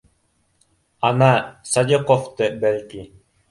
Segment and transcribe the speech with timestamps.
[1.09, 1.29] —Ана,
[1.73, 3.07] Садиҡовты, бәлки